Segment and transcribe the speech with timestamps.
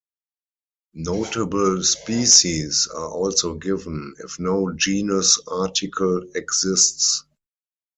[0.95, 7.23] Notable species are also given if no genus article exists.